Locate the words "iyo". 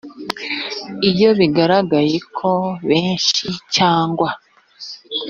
1.09-1.29